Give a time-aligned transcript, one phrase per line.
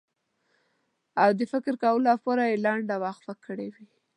[1.23, 3.87] او د فکر کولو لپاره یې لنډه وقفه کړې وي.